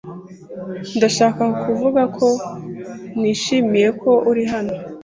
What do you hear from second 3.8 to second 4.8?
ko uri hano.